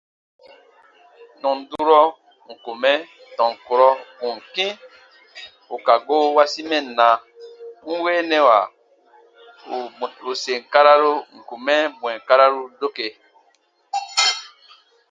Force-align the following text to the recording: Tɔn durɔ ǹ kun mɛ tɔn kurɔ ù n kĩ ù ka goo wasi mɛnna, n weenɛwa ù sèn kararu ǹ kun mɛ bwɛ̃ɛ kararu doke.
Tɔn 1.41 1.57
durɔ 1.69 1.99
ǹ 2.51 2.53
kun 2.63 2.75
mɛ 2.83 2.93
tɔn 3.37 3.51
kurɔ 3.65 3.89
ù 4.25 4.27
n 4.35 4.37
kĩ 4.53 4.67
ù 5.73 5.75
ka 5.85 5.93
goo 6.07 6.25
wasi 6.37 6.61
mɛnna, 6.69 7.07
n 7.89 7.93
weenɛwa 8.03 8.57
ù 10.29 10.31
sèn 10.43 10.59
kararu 10.71 11.11
ǹ 11.37 11.39
kun 11.47 11.59
mɛ 11.65 11.75
bwɛ̃ɛ 11.99 12.17
kararu 12.27 12.61
doke. 12.79 13.05